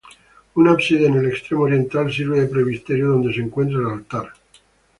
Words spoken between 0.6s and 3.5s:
ábside en el extremo oriental sirve de presbiterio, donde se